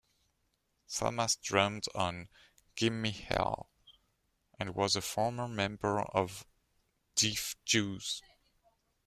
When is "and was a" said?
4.59-5.01